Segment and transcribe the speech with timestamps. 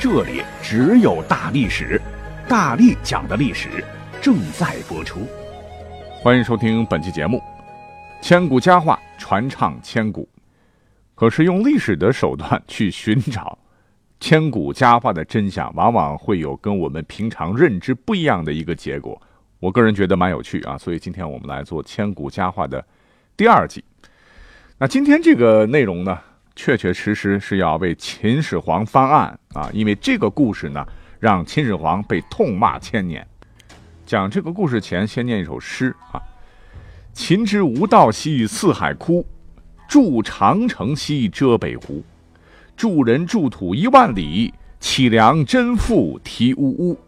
[0.00, 2.00] 这里只有大历史，
[2.48, 3.84] 大力讲的历史
[4.18, 5.26] 正在播出。
[6.22, 7.38] 欢迎收听本期节目。
[8.22, 10.26] 千古佳话传唱千古，
[11.14, 13.58] 可是用历史的手段去寻找
[14.20, 19.20] 千古佳话的真相，往往会有跟我们平常认知不一样的一个结果。
[19.58, 22.82] 我个人觉得蛮有趣啊，所以今天我们来做千古佳话的
[23.36, 23.84] 第二季。
[24.78, 26.18] 那今天这个内容呢？
[26.62, 29.70] 确确实实是要为秦始皇翻案啊！
[29.72, 30.86] 因为这个故事呢，
[31.18, 33.26] 让秦始皇被痛骂千年。
[34.04, 36.20] 讲这个故事前，先念一首诗啊
[37.14, 39.24] ：“秦之无道兮四海枯，
[39.88, 42.04] 筑长城兮遮北湖。
[42.76, 47.00] 筑人筑土一万里，岂量真父啼呜呜。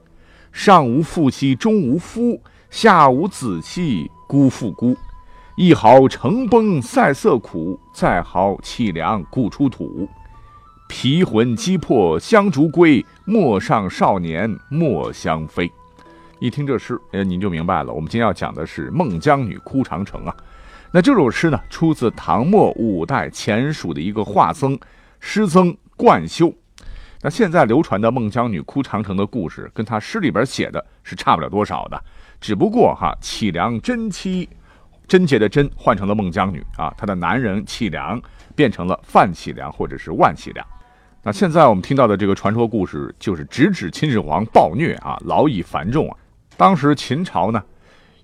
[0.50, 4.96] 上无父兮中无夫，下无子兮孤复孤。”
[5.54, 10.08] 一毫成崩塞色苦，再毫凄凉故出土。
[10.88, 15.70] 皮魂击破香烛归，陌上少年莫相飞。
[16.38, 17.92] 一听这诗，哎，您就明白了。
[17.92, 20.34] 我们今天要讲的是孟姜女哭长城啊。
[20.90, 24.78] 那这首诗呢，出自唐末五代前蜀的一个画僧
[25.20, 26.50] 诗僧贯休。
[27.20, 32.02] 那现在流传的孟姜女哭长城的故事，跟他诗里边写的是差不了多少的。
[32.40, 34.48] 只不过哈，凄凉真凄。
[35.06, 38.20] 贞洁的贞换成了孟姜女啊，她的男人启良
[38.54, 40.66] 变成了范启良或者是万启良。
[41.22, 46.16] 那现在我们听到的这个传说故事，就是直指秦始皇暴虐啊，劳役繁重啊。
[46.56, 47.62] 当时秦朝呢，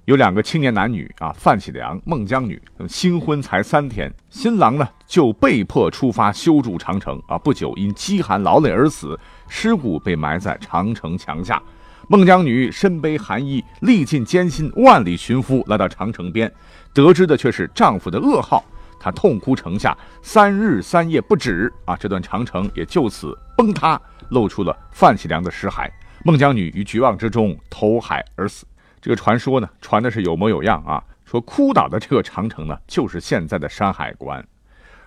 [0.04, 9.18] 有两个青年男女啊，范启良、孟姜女，新婚才三天，新郎呢就被迫出发修筑长城啊，不久因饥寒劳累而死，
[9.48, 11.62] 尸骨被埋在长城墙下。
[12.10, 16.50] 孟姜女身背寒衣，历尽艰辛，万里寻夫来到长城边。
[16.94, 18.64] 得知的却是丈夫的噩耗，
[18.98, 21.94] 她痛哭城下三日三夜不止啊！
[21.94, 25.86] 这段长城也就此崩塌，露出了范喜良的尸骸。
[26.24, 28.64] 孟姜女于绝望之中投海而死。
[29.02, 34.42] 这个传说呢，传的是有模有样啊，说哭倒的这个长城呢，就是现在的山海关，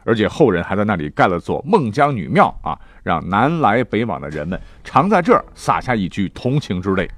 [0.04, 7.10] 而且后人还在那里盖了座孟姜女庙啊，让南来北往的人们常在这儿洒下一句同情之泪。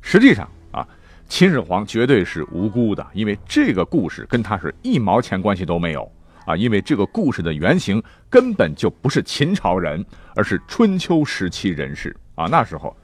[0.00, 0.86] 实际上啊。
[1.28, 6.10] 秦始皇绝对是无辜的，因为这个故事跟他是一毛钱关系都没有
[6.44, 6.56] 啊！
[6.56, 12.48] 因为这个故事的原型根本就不是秦朝人，而是春秋时期人士啊！
[12.50, 12.96] 那时候，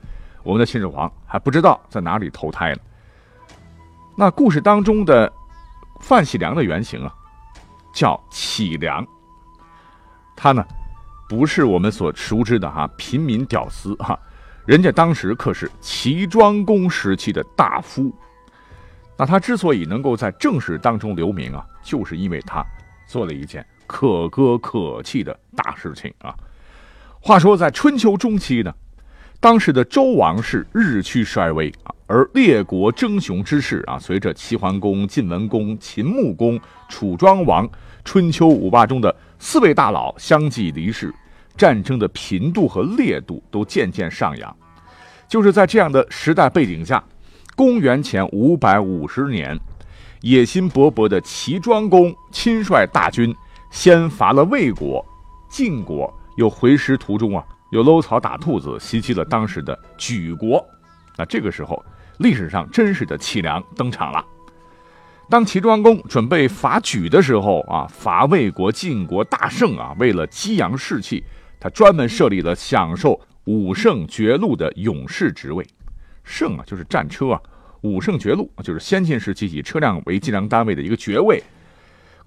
[0.43, 2.81] 我们的秦始皇还不知道在哪里投胎呢。
[4.19, 5.33] 那故事当中的
[6.01, 7.15] 范喜良的原型啊，
[7.97, 9.03] 叫启良，
[10.37, 10.63] 他呢
[11.31, 14.19] 不是我们所熟知的哈平民屌丝哈。
[14.67, 18.15] 人家当时可是齐庄公时期的大夫，
[19.17, 22.63] 那他之所以能够在正史当中留名啊，就是因为他
[23.07, 26.35] 做了一件可歌可泣的大事情啊。
[27.19, 28.71] 话说在春秋中期呢，
[29.41, 37.67] 当时的周王室日趋衰微啊，而列国争雄之势啊，随着齐桓公、晋文公、秦穆公、楚庄王
[38.07, 41.13] 春秋五霸中的四位大佬相继离世。
[41.57, 44.55] 战争的频度和烈度都渐渐上扬，
[45.27, 47.03] 就是在这样的时代背景下，
[47.57, 49.59] 公元前五百五十年，
[50.21, 53.35] 野心勃勃的齐庄公亲率大军，
[53.71, 55.03] 先伐了魏国、
[55.49, 60.63] 晋国，又回师途中啊，又搂草打兔子，袭击了当时的莒国。
[61.17, 61.83] 那这个时候，
[62.19, 64.23] 历史上真实的齐梁登场了。
[65.29, 71.25] 当齐庄公准备伐莒的时候啊，伐魏国、晋国大胜啊，为了激扬士气。
[71.59, 75.67] 他专门设立了享受武圣爵禄的勇士职位，
[76.23, 77.41] 圣啊就是战车啊，
[77.81, 81.43] 武圣爵禄就是先进时期以车辆为计量单位的一个爵位。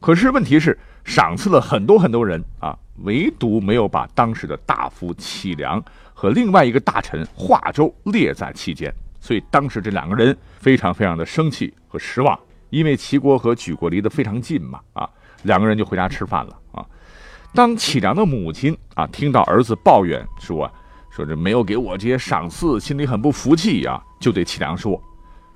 [0.02, 5.82] 可是问题是，赏赐了很多很多人啊，唯独没有把当时的大夫启良
[6.14, 8.94] 和另外一个大臣华州列在其间。
[9.22, 12.38] 所以当时这两个人非常非常的生气和失望，
[12.70, 15.10] 因为齐国和莒国离得非常近嘛，啊，
[15.44, 16.86] 两个人就回家吃饭了啊。
[17.54, 20.72] 当启良的母亲啊听到儿子抱怨说，
[21.10, 25.02] 说这没有给我这些赏赐，心里很不服气呀，就对启良说：“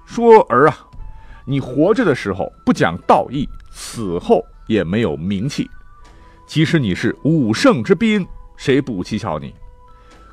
[0.05, 0.77] 说儿啊，
[1.45, 5.69] 你活着的时候不讲道义，死后也没有名气。
[6.47, 8.27] 即使你是武圣之宾，
[8.57, 9.53] 谁不讥笑你？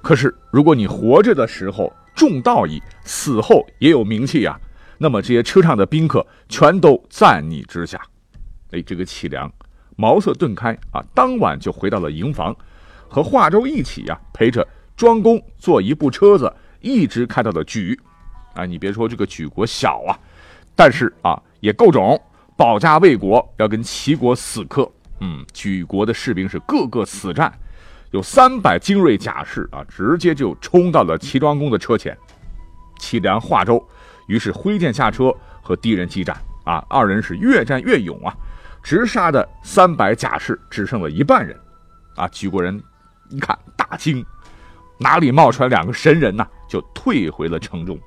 [0.02, 4.58] 可是如果你活着的时候重道义，死后也有名气呀，
[5.02, 7.98] 那么这些车上的宾客全都在你之下。
[8.72, 9.50] 哎，这个齐良
[9.96, 12.54] 茅塞顿开啊，当晚就回到了营房，
[13.08, 17.98] 和华州一起呀，陪着庄公坐一部车子，一直开到了莒。
[18.52, 20.12] 啊，你别说这个莒国小啊，
[20.76, 22.20] 但是啊也够种，
[22.54, 24.86] 保家卫国，要跟齐国死磕。
[25.20, 27.50] 嗯，莒国的士兵是个个死战，
[28.10, 32.14] 有三百精锐甲士啊，直接就冲到了齐庄公的车前。
[32.98, 33.82] 齐梁华州
[34.30, 38.32] 于是挥剑下车和敌人激战啊，二人是越战越勇啊，
[38.80, 41.58] 直杀的三百甲士只剩了一半人。
[42.14, 42.80] 啊，莒国人
[43.28, 44.24] 一看大惊，
[44.98, 46.46] 哪里冒出来两个神人呐？
[46.68, 47.98] 就退回了城中。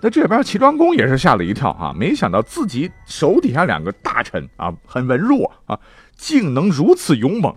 [0.00, 5.78] 那这边齐庄公也是吓了一跳啊，没想到自己手底下两个大臣啊，很文弱啊，
[6.16, 7.54] 竟能如此勇猛，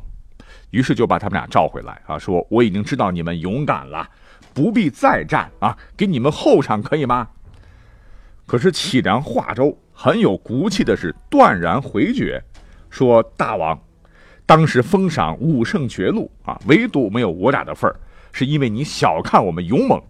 [0.72, 4.10] 于是就把他们俩召回来啊，说我已经知道你们勇敢了，
[4.54, 7.30] 不必再战啊，给你们后场可以吗？
[8.46, 12.44] 可是齐梁华州很有骨气的是断然回绝，
[12.90, 13.80] 说大王，
[14.46, 17.96] 当时封赏武圣绝路啊，唯独没有我俩的份儿，
[18.32, 20.02] 是因为你小看我们勇猛，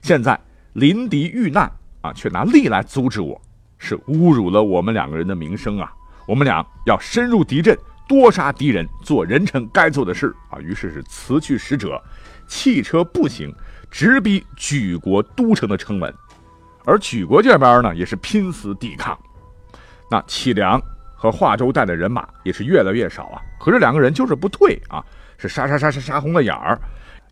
[0.00, 0.38] 现在。
[0.74, 1.70] 临敌遇难
[2.00, 3.38] 啊，却拿力来阻止我，
[3.76, 5.92] 是侮辱了我们两个人的名声啊！
[6.26, 7.76] 我们俩要深入敌阵，
[8.08, 10.58] 多杀敌人，做人臣该做的事啊！
[10.60, 12.02] 于是是辞去使者，
[12.46, 13.54] 弃车步行，
[13.90, 16.10] 直逼举国都城的城门。
[16.84, 19.18] 而举国这边呢，也是拼死抵抗。
[20.10, 20.80] 那齐良
[21.14, 25.04] 和华州带的人马也是越来越少啊，可是两个人就是不退啊，
[25.38, 26.80] 是杀杀杀杀杀红了眼儿，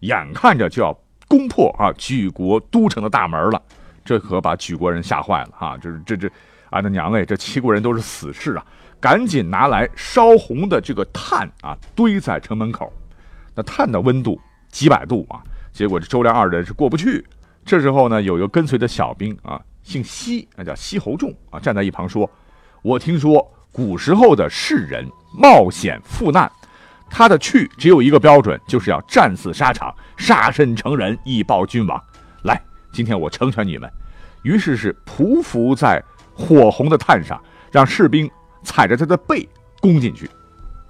[0.00, 0.97] 眼看着就要。
[1.29, 3.62] 攻破啊举国都城的大门了，
[4.05, 5.79] 这可把举国人吓坏了啊！
[5.81, 6.29] 这是这这，
[6.70, 8.67] 俺的娘哎，这齐国人都是死士啊！
[8.99, 12.93] 赶紧拿来烧红的这个炭啊，堆在城门口。
[13.55, 14.41] 那炭的温度
[14.73, 15.38] 几百度啊，
[15.73, 17.25] 结果这周良二人是过不去。
[17.64, 22.28] 这时候呢，有一个跟随的小兵啊，姓西，那叫西侯仲啊，站在一旁说
[22.82, 25.06] ：“我听说古时候的士人
[25.38, 26.50] 冒险赴难。”
[27.12, 32.00] 他的去只有一个标准，就是要战死沙场，杀身成仁，以报君王。
[32.44, 32.62] 来，
[32.92, 33.90] 今天我成全你们。
[34.42, 36.02] 于是是匍匐在
[36.32, 37.42] 火红的炭上，
[37.72, 38.30] 让士兵
[38.62, 39.46] 踩着他的背
[39.80, 40.30] 攻进去。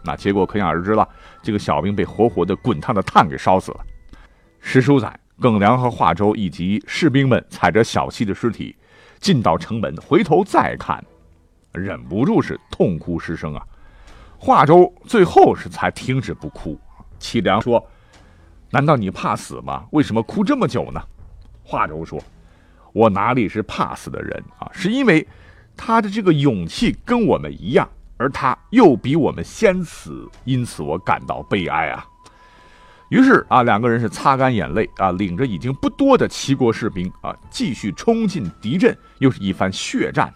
[0.05, 1.09] 那结果可想而知了，
[1.43, 3.81] 这个小兵被活活的滚烫的炭给烧死了。
[4.61, 8.77] 史书载，耿良和华州以及士兵们踩着小溪的尸体
[9.19, 11.03] 进到城门，回头再看，
[11.73, 13.67] 忍不住是痛哭失声啊。
[14.39, 16.79] 华州最后是才停止不哭。
[17.19, 17.83] 齐良说
[18.71, 19.87] ：“难道你怕死吗？
[19.93, 21.03] 为什么哭这么久呢？”
[21.65, 22.23] 华州说
[22.93, 24.71] ：“我哪里是怕死的人啊？
[24.73, 25.27] 是因为
[25.77, 27.89] 他的这个勇气跟我们一样，
[28.19, 32.07] 而他又比我们先死，因此我感到悲哀啊。”
[33.11, 40.33] 于是啊，两个人是擦干眼泪啊，领着已经不多的齐国士兵啊，继续冲进敌阵，又是一番血战。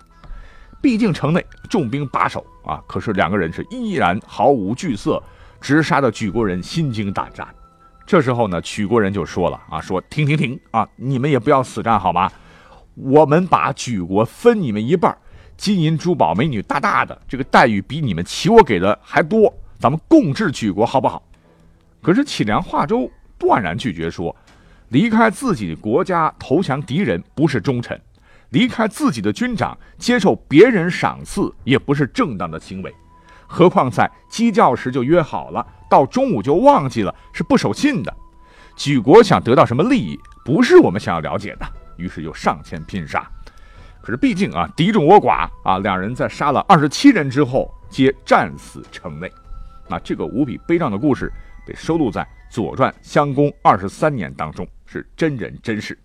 [0.83, 5.23] 毕竟城内重兵把守啊，可是两个人是依然毫无惧色，
[5.61, 7.47] 直杀的举国人心惊胆战。
[8.05, 12.31] 这时候呢，举国人就说了啊，说停停停啊，你们也不要死战好吗？
[12.97, 15.17] 我们把举国分你们一半，
[15.57, 21.23] 金银珠宝、美女大大的，这个待遇比你们齐国给的还多，咱们共治举国好不好？
[22.05, 24.37] 可是启良化州断然拒绝说，
[24.91, 27.99] 离开自己的国家投降敌人不是忠臣。
[28.51, 32.95] 离开自己的军长，接受别人赏赐，也不是正当的行为。
[33.47, 38.15] 何况在鸡叫时就约好了，到中午就忘记了，是不守信的。
[38.77, 41.67] 举国想得到什么利益，不是我们想要了解的。
[41.97, 43.27] 于是又上前拼杀。
[44.03, 49.33] 可是毕竟啊，敌众我寡啊，两人在杀了二十七人之后，皆战死城内。
[49.89, 51.33] 那这个无比悲壮的故事，
[51.67, 55.99] 被收录在《左传》襄公二十三年当中，是真人真事。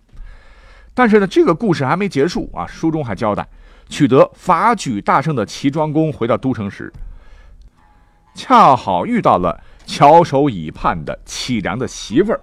[0.94, 2.68] 但是呢，这个故事还没结束啊！
[2.68, 3.48] 书中还交代，
[3.88, 6.92] 取得法举大胜的齐庄公回到都城时，
[8.34, 12.42] 恰好遇到了翘首以盼的齐良的媳妇儿。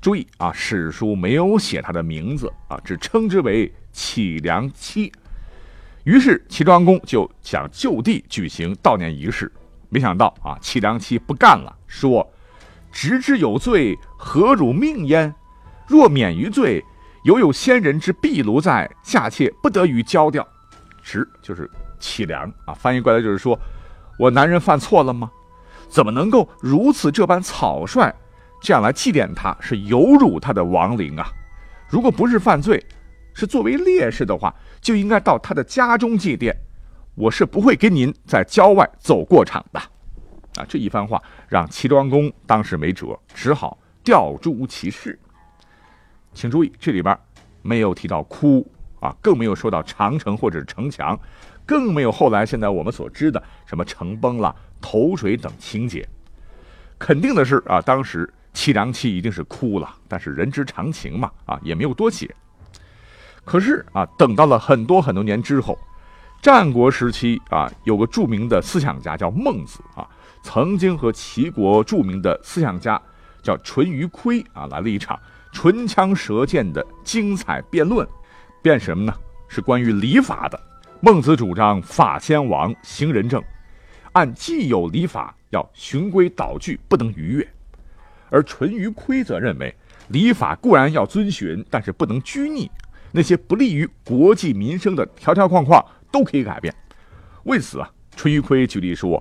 [0.00, 5.12] 注意啊，史书没有写他的名字啊，只称之为齐良妻。
[6.02, 9.50] 于是齐庄公就想就地举行悼念仪式，
[9.94, 12.28] 没想到啊，齐良妻不干了，说
[12.90, 15.32] ：“直之有罪，何辱命焉？
[15.86, 16.84] 若免于罪。”
[17.22, 20.44] 犹有先人之壁炉在，下妾不得于交掉。
[21.00, 21.70] 直就是
[22.00, 23.56] 凄凉啊，翻译过来就是说，
[24.18, 25.30] 我男人犯错了吗？
[25.88, 28.12] 怎么能够如此这般草率，
[28.60, 31.28] 这样来祭奠他，是有辱他的亡灵啊！
[31.88, 32.84] 如果不是犯罪，
[33.32, 36.52] 是作为烈士的话，就应该到他的家中祭奠。
[37.14, 39.80] 我是不会跟您在郊外走过场的。
[40.56, 45.18] 啊，这一番话让齐庄公当时没辙，只好吊珠骑士。
[46.32, 47.16] 请注意，这里边
[47.62, 48.68] 没有提到哭
[49.00, 51.18] 啊，更没有说到长城或者城墙，
[51.66, 56.08] 更没有后来现在我们所知的什么城崩了、投水等情节。
[56.98, 62.32] 肯定的是啊，当时齐良期一定是哭了，但是人之常情嘛，啊，也没有多写。
[63.44, 65.76] 可是啊，等到了很多很多年之后，
[66.44, 70.06] 战国时期啊，有个著名的思想家叫孟子啊，
[70.42, 73.00] 曾经和齐国著名的思想家
[73.42, 75.18] 叫淳于髡啊，来了一场
[75.54, 78.06] 唇枪舌剑的精彩辩论。
[78.60, 79.14] 辩什么呢？
[79.48, 80.60] 是关于礼法的。
[81.00, 83.42] 孟子主张法先王，行仁政，
[84.12, 87.46] 按既有礼法要循规蹈矩，不能逾越；
[88.28, 89.74] 而淳于髡则认为，
[90.08, 92.70] 礼法固然要遵循，但是不能拘泥。
[93.12, 95.82] 那些不利于国计民生的条条框框
[96.14, 96.72] 都可以改变。
[97.42, 99.20] 为此啊，淳于髡举例说，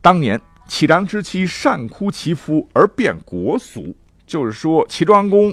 [0.00, 3.94] 当年齐良之妻善哭其夫而变国俗，
[4.26, 5.50] 就是说齐庄公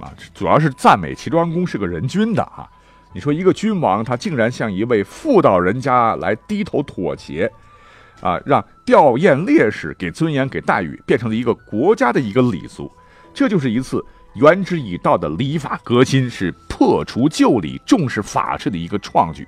[0.00, 2.68] 啊，主要是赞美齐庄公是个人君的啊。
[3.14, 7.48] 你说一个君王，他竟然向一位妇道人家来低头妥协，
[8.20, 12.90] 啊，让吊唁烈士给尊严给待遇，变成了一个国家的一个礼俗，
[13.32, 14.04] 这就是一次。
[14.34, 19.46] 原之以道的礼法革新是破除旧礼、重视法治的一个创举。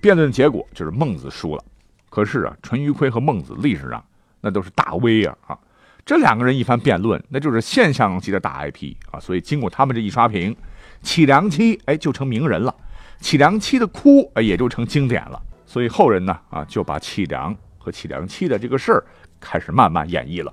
[0.00, 1.64] 辩论结果就是孟子输了。
[2.08, 4.04] 可是啊，淳于髡和孟子历史上
[4.40, 5.58] 那都是大 V 啊啊！
[6.04, 9.20] 这两个人一番辩论，那就是现象级的大 IP 啊。
[9.20, 10.56] 所以经过他们这一刷屏，
[11.02, 12.74] 启良期哎就成名人了，
[13.20, 15.40] 启良期的哭哎也就成经典了。
[15.66, 19.04] 所以后人呢啊就把启良和启良期的这个事儿
[19.38, 20.52] 开始慢慢演绎了。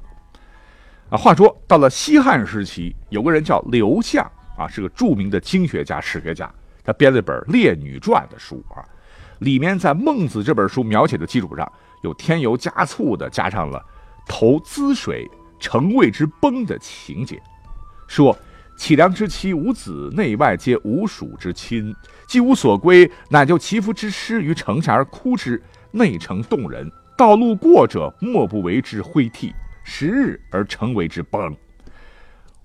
[1.09, 8.85] 啊，话说到了西汉时期，有个人叫刘向啊，是个著名的经学家、史学家，他编了本《列女传》的书啊，
[9.39, 13.83] 里面在孟子这本书描写的基础上，有添油加醋的加上了
[14.27, 15.29] 投滋水
[15.59, 17.41] 成魏之崩的情节，
[18.07, 18.37] 说
[18.77, 21.95] 启良之妻无子，内外皆无属之亲，
[22.27, 29.53] 既无所归，乃就其夫之尸于城下而哭之，内城动人，道路过者莫不为之挥涕。
[29.89, 31.55] 十日而成为之崩，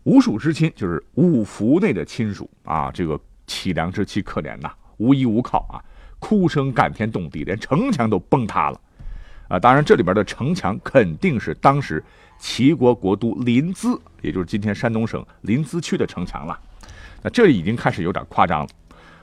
[0.02, 2.90] 无属之亲就是五福内的亲属啊。
[2.90, 5.78] 这个凄凉之妻可怜呐，无依无靠啊，
[6.22, 8.80] 哭声感天动地，连城墙都崩塌了
[9.48, 9.58] 啊。
[9.58, 12.02] 当然，这里边的城墙肯定是当时
[12.38, 16.56] 齐国国都临淄，也就是今天山东省临淄区的城墙了。
[17.22, 18.68] 那这已经开始有点夸张了。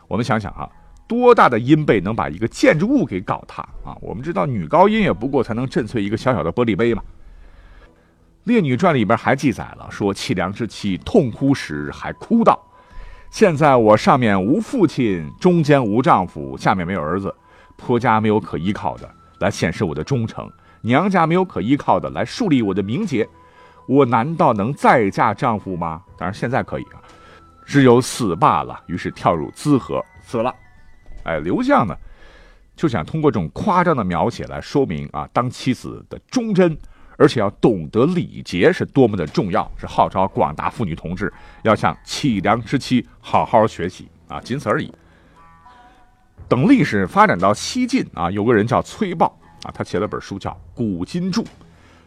[0.09, 0.69] 我们想想啊，
[1.07, 3.95] 多大的音贝能把一个建筑物给搞塌啊？
[4.01, 7.01] 我们知道女高音也不过才能震碎一个小小的玻璃杯嘛。
[8.43, 12.61] 《列女传》里边还记载了说，凄凉之妻痛哭时还哭道
[13.31, 17.33] ：“现在我上面无父亲，中间无丈夫，下面没有儿子，
[17.77, 19.09] 婆家没有可依靠的
[19.39, 20.49] 来显示我的忠诚，
[20.81, 23.27] 娘家没有可依靠的来树立我的名节，
[23.87, 26.01] 我难道能再嫁丈夫吗？
[26.17, 26.99] 当然现在可以啊，
[27.65, 28.77] 只有死罢了。
[28.87, 30.53] 于是跳入淄河死了。
[31.23, 31.95] 哎，刘向呢，
[32.75, 36.77] 就想通过这种夸张的描写来说明啊，当妻子的忠贞。”
[37.19, 41.31] 而且要懂得礼节是多么的重要，是号召广大妇女同志
[41.63, 44.89] 要向启良之妻好好学习啊，仅此而已。
[46.47, 51.43] 等历史发展到西晋啊，有个人叫崔豹啊，他写了本书叫《古今注》，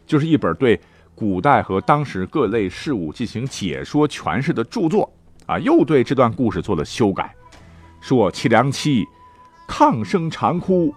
[0.06, 0.80] 就是一本对
[1.14, 5.12] 古代和当时各类事物进行解说诠释的著作
[5.44, 7.34] 啊，又对这段故事做了修改，
[8.00, 9.06] 说启良妻
[9.68, 10.94] 抗声长哭，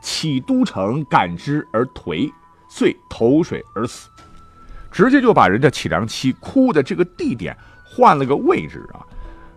[0.00, 2.32] 启都城感之而颓。
[2.76, 4.10] 遂投水而死，
[4.90, 9.00] 直接就把人家启良妻哭的这个地点换了个位置啊！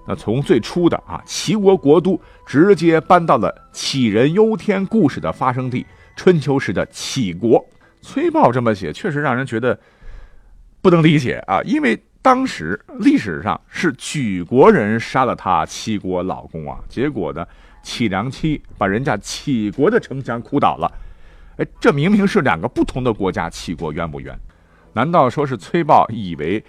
[0.07, 5.85] 那从最初的啊齐国国都，直接搬到了杞人忧天故事的发生地——
[6.15, 7.61] 春秋时的杞国。
[8.01, 9.77] 崔豹这么写，确实让人觉得
[10.81, 11.61] 不能理解啊！
[11.63, 17.45] 因为当时历史上是举国人杀了他齐国老公啊，结果呢，
[17.83, 20.89] 杞良妻把人家杞国的城墙哭倒了。
[21.59, 24.39] 哎，这明明是两个不同的国家，齐国冤不冤？
[24.93, 26.63] 难道说是崔豹以为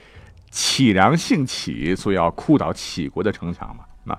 [0.51, 3.85] 启良姓启，所以要哭倒齐国的城墙吗？
[4.03, 4.19] 那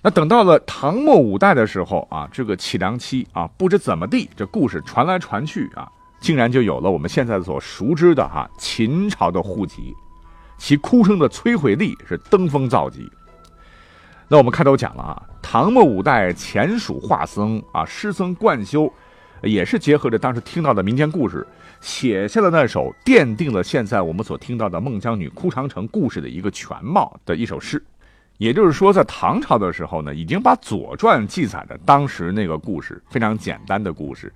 [0.00, 5.90] 那等到了唐末五代的时候啊，这个启良妻啊，不知怎么地，这故事传来传去啊，
[6.20, 9.92] 竟然就有了我们现在所熟知的哈秦朝的户籍，
[10.56, 13.10] 其哭声的摧毁力是登峰造极。
[14.28, 18.88] 那我们开头讲了啊，唐末五代前蜀画僧啊，师僧贯修。
[19.46, 21.46] 也是结合着当时听到的民间故事，
[21.80, 27.82] 写下了那首奠定了现在我们所听到的孟姜女哭长城故事的一个全貌的一首诗。
[28.38, 34.32] 也就是说，在唐朝的时候呢，已经把《左传》记载的当时那个故事非常简单的故事，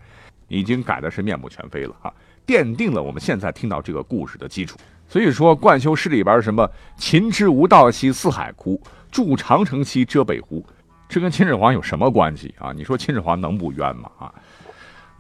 [0.46, 2.12] 已经改的是面目全非了啊！
[2.46, 4.78] 奠定了我们现在听到这个故事的基础。
[5.08, 10.64] 所以说，贯休诗里边什么“秦之无道兮四海枯，筑长城兮遮北湖”，
[11.08, 12.72] 这跟秦始皇有什么关系啊？
[12.72, 14.10] 你说秦始皇能不冤吗？
[14.18, 14.32] 啊？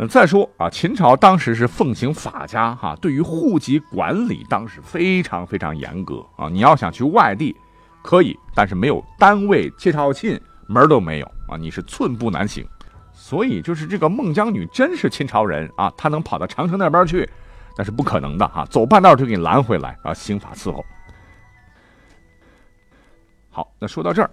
[0.00, 6.48] 那再说啊，秦朝当时是奉行法家哈，对于户籍管理当时非常非常严格啊。
[6.48, 7.56] 你要想去外地，
[8.00, 12.64] 可以，但是没有单位介绍信，门都没有啊，你是寸步难行。
[13.12, 17.28] 所以就是这个孟姜女真是秦朝人啊，她能跑到长城那边去，
[17.76, 20.84] 那是不可能的哈，走半道就给你拦回来啊，刑法伺候。
[23.50, 24.30] 好，那说到这儿，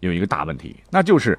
[0.00, 1.38] 有一个大问题，那就是。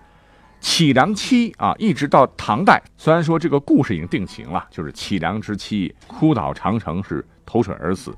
[0.60, 8.14] 启良妻啊，一直到唐代，虽然说这个故事已经定型了，就是启良之妻哭倒长城是投水而死，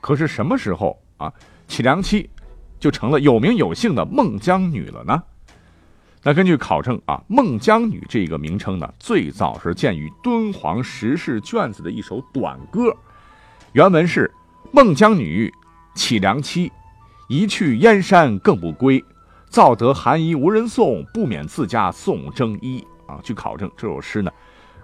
[0.00, 1.32] 可是什么时候啊，
[1.68, 2.30] 启良妻
[2.78, 5.22] 就成了有名有姓的孟姜女了呢？
[6.22, 12.94] 那根据考证啊，孟姜女这个名称呢，最早是见于敦煌石室卷子的一首短歌，
[13.72, 14.30] 原文是：
[14.70, 15.52] 孟姜女，
[15.94, 16.70] 启良妻，
[17.28, 19.02] 一去燕山更不归。
[19.50, 23.18] 造得寒衣无人送，不免自家送征衣啊！
[23.20, 24.30] 据考证，这首诗呢，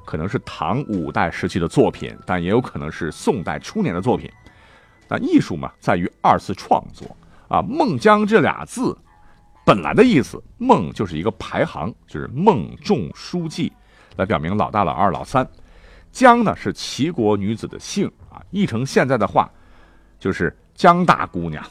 [0.04, 4.28] 可能是唐五代时期的作品，但也有可能是宋代初年的作品。
[5.06, 7.62] 那艺术嘛，在于二次创作啊。
[7.62, 8.98] 孟姜这俩字，
[9.64, 13.72] 本来的意思，孟就是一个排行，就是孟仲书记，
[14.16, 15.48] 来表明老大、老二、老三。
[16.10, 19.48] 姜呢是齐国女子的姓啊，译成现在的话，
[20.18, 21.64] 就是姜大姑娘。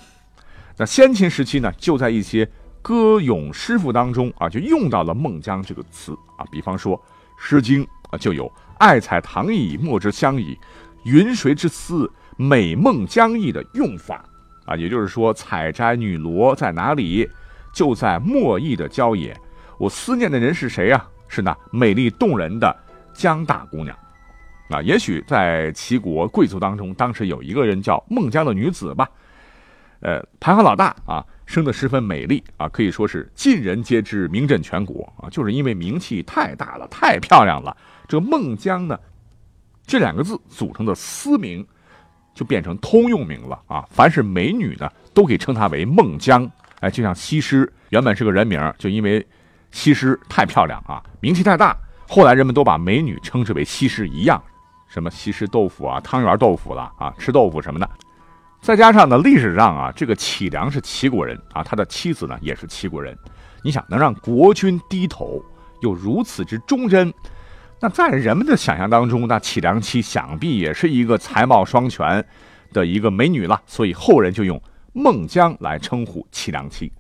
[0.78, 2.50] 那先秦时期呢，就在一些
[2.86, 6.46] 歌咏诗赋当中啊，就用到了“孟姜”这个词啊。
[6.52, 6.96] 比方说，
[7.36, 10.56] 《诗经》啊就有“爱采唐矣，莫之乡矣，
[11.04, 14.24] 云谁之思，美孟姜矣”的用法
[14.68, 14.76] 啊。
[14.76, 17.28] 也就是说，采摘女萝在哪里？
[17.74, 19.36] 就在莫邑的郊野。
[19.80, 21.04] 我思念的人是谁呀？
[21.28, 22.78] 是那美丽动人的
[23.16, 23.98] 姜大姑娘。
[24.70, 29.10] 啊，也许在齐国贵族当中，当时有一个人叫孟姜的女子吧。
[30.06, 31.26] 呃，排行老大啊。
[31.48, 35.30] 生得十分美丽啊，可以说是尽人皆知，名震全国啊。
[35.30, 37.76] 就是因为名气太大了，太漂亮了。
[38.08, 39.00] 这个孟姜呢，
[39.86, 41.64] 这两个字组成的私名，
[42.34, 43.86] 就变成通用名了啊。
[43.92, 46.50] 凡是美女呢，都可以称她为孟姜。
[46.80, 49.24] 哎，就像西施原本是个人名，就因为
[49.70, 54.44] 西施太漂亮啊，名气太大，后来人们都把美女称之为西施一样。
[54.88, 57.88] 什么西施豆腐啊，汤圆豆腐了啊，吃豆腐什么的。
[58.66, 63.16] 再加上呢，历史上啊，这个启良是齐国人啊，他的妻子呢也是齐国人。
[63.64, 65.40] 你想，能让国君低头，
[65.84, 67.14] 又如此之忠贞，
[67.80, 72.26] 那在人们的想象当中，那启良妻想必也是一个才貌双全
[72.74, 73.62] 的一个美女了。
[73.68, 74.60] 所以后人就用
[74.94, 76.92] 孟姜来称呼启良妻。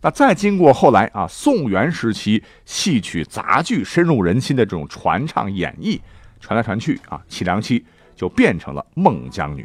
[0.00, 6.00] 那再经过后来啊，宋元时期戏曲杂剧深入人心的这种传唱演绎，
[6.40, 9.64] 传来传去啊，启良妻就变成了孟姜女。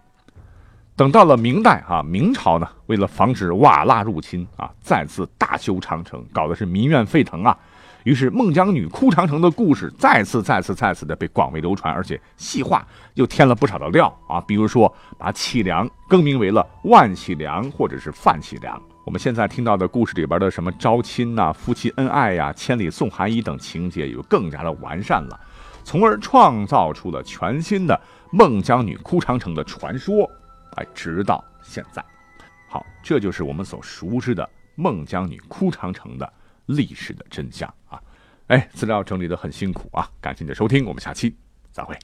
[0.96, 7.58] 等到了明代啊，明朝呢，为了防止瓦剌入侵啊，再次大修长城，搞得是民怨沸腾啊。
[8.04, 14.42] 于是孟姜女哭长城的故事再次、再次、再次的被广为流传，而且细化又添了不少的料啊。
[14.42, 18.80] 比如说，把启良更名为了万启良，或者是范启良。
[19.06, 25.40] 我们现在听到的故事里边的什么招亲呐、夫妻恩爱呀、千里送寒衣等情节，又更加的完善了，
[25.84, 28.00] 从而创造出了全新的
[28.32, 30.30] 孟姜女哭长城的传说。
[30.78, 32.04] 哎，直到现在，
[32.68, 36.34] 好，这就是我们所熟知的孟姜女哭长城的
[36.68, 38.02] 历史的真相啊！
[38.48, 41.36] 哎，资料整理的很辛苦啊，感谢你的收听，我们下期
[41.72, 41.98] 再会。